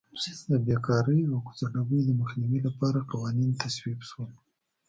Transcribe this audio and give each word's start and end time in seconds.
د 0.51 0.53
بېکارۍ 0.65 1.19
او 1.31 1.37
کوڅه 1.45 1.65
ډبۍ 1.73 1.99
د 2.05 2.09
مخنیوي 2.21 2.59
لپاره 2.67 3.07
قوانین 3.11 3.51
تصویب 3.61 3.99
شول. 4.09 4.31